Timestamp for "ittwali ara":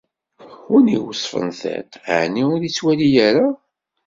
2.63-3.47